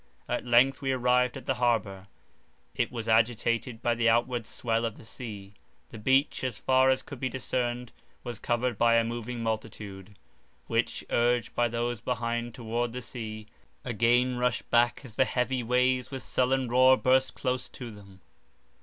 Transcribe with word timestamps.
At 0.27 0.47
length 0.47 0.81
we 0.81 0.91
arrived 0.91 1.37
at 1.37 1.45
the 1.45 1.53
harbour; 1.61 2.07
it 2.73 2.91
was 2.91 3.07
agitated 3.07 3.83
by 3.83 3.93
the 3.93 4.09
outward 4.09 4.47
swell 4.47 4.83
of 4.83 4.97
the 4.97 5.05
sea; 5.05 5.53
the 5.89 5.99
beach, 5.99 6.43
as 6.43 6.57
far 6.57 6.95
could 7.05 7.19
be 7.19 7.29
discerned, 7.29 7.91
was 8.23 8.39
covered 8.39 8.79
by 8.79 8.95
a 8.95 9.03
moving 9.03 9.43
multitude, 9.43 10.17
which, 10.65 11.03
urged 11.11 11.53
by 11.53 11.67
those 11.67 12.01
behind 12.01 12.55
toward 12.55 12.93
the 12.93 13.01
sea, 13.03 13.45
again 13.85 14.37
rushed 14.37 14.67
back 14.71 15.01
as 15.03 15.17
the 15.17 15.25
heavy 15.25 15.61
waves 15.61 16.09
with 16.09 16.23
sullen 16.23 16.67
roar 16.67 16.97
burst 16.97 17.35
close 17.35 17.69
to 17.69 17.91
them. 17.91 18.21